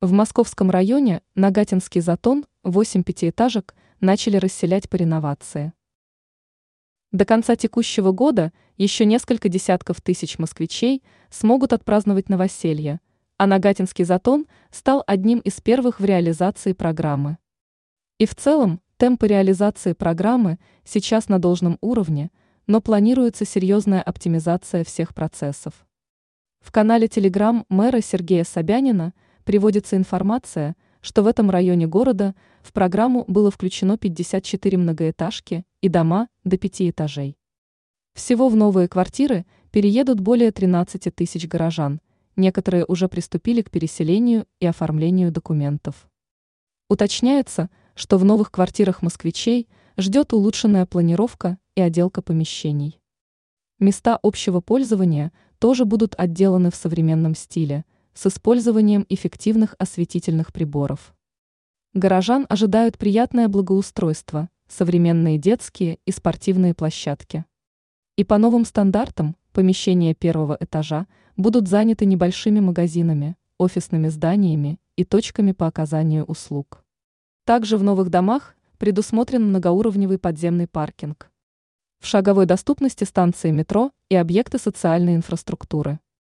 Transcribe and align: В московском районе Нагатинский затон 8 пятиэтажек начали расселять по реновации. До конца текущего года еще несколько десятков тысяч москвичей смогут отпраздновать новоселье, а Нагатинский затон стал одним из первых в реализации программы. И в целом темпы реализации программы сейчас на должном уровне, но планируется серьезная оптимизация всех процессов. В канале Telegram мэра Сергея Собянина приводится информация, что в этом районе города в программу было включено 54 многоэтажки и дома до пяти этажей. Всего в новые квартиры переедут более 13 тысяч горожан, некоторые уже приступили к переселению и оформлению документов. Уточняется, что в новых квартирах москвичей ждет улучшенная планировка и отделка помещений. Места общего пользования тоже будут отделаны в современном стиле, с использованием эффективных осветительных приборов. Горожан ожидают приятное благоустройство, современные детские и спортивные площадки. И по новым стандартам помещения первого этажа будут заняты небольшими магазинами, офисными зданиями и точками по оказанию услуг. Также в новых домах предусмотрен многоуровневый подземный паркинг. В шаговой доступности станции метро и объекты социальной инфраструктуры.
В 0.00 0.12
московском 0.12 0.70
районе 0.70 1.22
Нагатинский 1.34 2.00
затон 2.00 2.46
8 2.62 3.02
пятиэтажек 3.02 3.74
начали 3.98 4.36
расселять 4.36 4.88
по 4.88 4.94
реновации. 4.94 5.72
До 7.10 7.24
конца 7.24 7.56
текущего 7.56 8.12
года 8.12 8.52
еще 8.76 9.04
несколько 9.04 9.48
десятков 9.48 10.00
тысяч 10.00 10.38
москвичей 10.38 11.02
смогут 11.30 11.72
отпраздновать 11.72 12.28
новоселье, 12.28 13.00
а 13.38 13.48
Нагатинский 13.48 14.04
затон 14.04 14.46
стал 14.70 15.02
одним 15.04 15.40
из 15.40 15.60
первых 15.60 15.98
в 15.98 16.04
реализации 16.04 16.74
программы. 16.74 17.38
И 18.18 18.26
в 18.26 18.36
целом 18.36 18.80
темпы 18.98 19.26
реализации 19.26 19.94
программы 19.94 20.60
сейчас 20.84 21.28
на 21.28 21.40
должном 21.40 21.76
уровне, 21.80 22.30
но 22.68 22.80
планируется 22.80 23.44
серьезная 23.44 24.02
оптимизация 24.02 24.84
всех 24.84 25.12
процессов. 25.12 25.74
В 26.60 26.70
канале 26.70 27.08
Telegram 27.08 27.64
мэра 27.68 28.00
Сергея 28.00 28.44
Собянина 28.44 29.12
приводится 29.48 29.96
информация, 29.96 30.76
что 31.00 31.22
в 31.22 31.26
этом 31.26 31.48
районе 31.48 31.86
города 31.86 32.34
в 32.60 32.74
программу 32.74 33.24
было 33.28 33.50
включено 33.50 33.96
54 33.96 34.76
многоэтажки 34.76 35.64
и 35.80 35.88
дома 35.88 36.28
до 36.44 36.58
пяти 36.58 36.90
этажей. 36.90 37.38
Всего 38.12 38.50
в 38.50 38.56
новые 38.56 38.88
квартиры 38.88 39.46
переедут 39.70 40.20
более 40.20 40.52
13 40.52 41.14
тысяч 41.14 41.48
горожан, 41.48 42.02
некоторые 42.36 42.84
уже 42.84 43.08
приступили 43.08 43.62
к 43.62 43.70
переселению 43.70 44.44
и 44.60 44.66
оформлению 44.66 45.32
документов. 45.32 46.10
Уточняется, 46.90 47.70
что 47.94 48.18
в 48.18 48.26
новых 48.26 48.50
квартирах 48.50 49.00
москвичей 49.00 49.66
ждет 49.96 50.34
улучшенная 50.34 50.84
планировка 50.84 51.56
и 51.74 51.80
отделка 51.80 52.20
помещений. 52.20 53.00
Места 53.78 54.18
общего 54.22 54.60
пользования 54.60 55.32
тоже 55.58 55.86
будут 55.86 56.14
отделаны 56.18 56.70
в 56.70 56.74
современном 56.74 57.34
стиле, 57.34 57.86
с 58.18 58.26
использованием 58.26 59.06
эффективных 59.08 59.76
осветительных 59.78 60.52
приборов. 60.52 61.14
Горожан 61.94 62.46
ожидают 62.48 62.98
приятное 62.98 63.46
благоустройство, 63.46 64.48
современные 64.66 65.38
детские 65.38 66.00
и 66.04 66.10
спортивные 66.10 66.74
площадки. 66.74 67.44
И 68.16 68.24
по 68.24 68.36
новым 68.38 68.64
стандартам 68.64 69.36
помещения 69.52 70.14
первого 70.14 70.56
этажа 70.58 71.06
будут 71.36 71.68
заняты 71.68 72.06
небольшими 72.06 72.58
магазинами, 72.58 73.36
офисными 73.56 74.08
зданиями 74.08 74.80
и 74.96 75.04
точками 75.04 75.52
по 75.52 75.68
оказанию 75.68 76.24
услуг. 76.24 76.84
Также 77.44 77.76
в 77.76 77.84
новых 77.84 78.10
домах 78.10 78.56
предусмотрен 78.78 79.44
многоуровневый 79.44 80.18
подземный 80.18 80.66
паркинг. 80.66 81.30
В 82.00 82.06
шаговой 82.08 82.46
доступности 82.46 83.04
станции 83.04 83.52
метро 83.52 83.92
и 84.08 84.16
объекты 84.16 84.58
социальной 84.58 85.14
инфраструктуры. 85.14 86.00